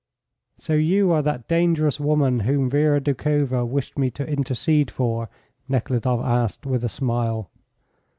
[0.57, 5.29] "So you are that dangerous woman whom Vera Doukhova wished me to intercede for?"
[5.69, 7.51] Nekhludoff asked, with a smile.